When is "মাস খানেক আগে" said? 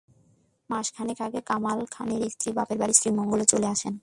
0.69-1.39